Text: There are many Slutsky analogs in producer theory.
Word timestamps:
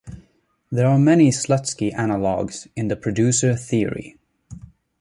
There 0.71 0.87
are 0.87 0.97
many 0.97 1.29
Slutsky 1.29 1.93
analogs 1.93 2.67
in 2.75 2.89
producer 2.99 3.55
theory. 3.55 4.17